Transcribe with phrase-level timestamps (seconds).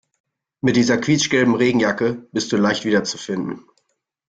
[0.61, 3.67] Mit dieser quietschgelben Regenjacke bist du leicht wiederzufinden.